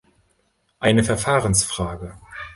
Eine 0.79 1.03
Verfahrensfrage. 1.03 2.15